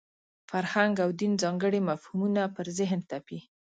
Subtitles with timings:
[0.49, 3.39] فرهنګ او دین ځانګړي مفهومونه پر ذهن تپي.